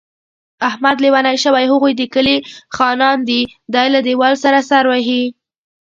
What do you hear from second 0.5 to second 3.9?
احمد لېونی شوی، هغوی د کلي خانان دي. دی